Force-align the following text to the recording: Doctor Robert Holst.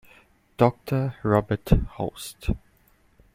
Doctor 0.57 1.13
Robert 1.21 1.69
Holst. 1.99 2.49